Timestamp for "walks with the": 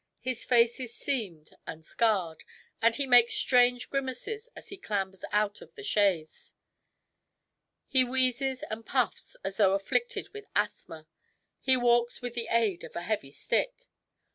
11.77-12.47